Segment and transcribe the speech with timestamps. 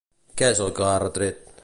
[0.41, 1.45] Què és el que ha retret?